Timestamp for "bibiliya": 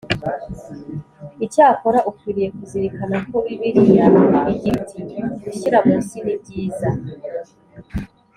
3.45-4.05